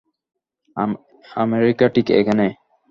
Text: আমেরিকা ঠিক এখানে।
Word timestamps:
আমেরিকা 1.37 1.85
ঠিক 1.95 2.07
এখানে। 2.19 2.45